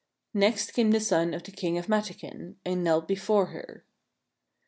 Next 0.33 0.71
came 0.71 0.89
the 0.89 0.99
son 0.99 1.31
of 1.35 1.43
the 1.43 1.51
King 1.51 1.77
of 1.77 1.85
Mataquin, 1.87 2.55
and 2.65 2.83
knelt 2.83 3.07
before 3.07 3.45
her. 3.53 3.85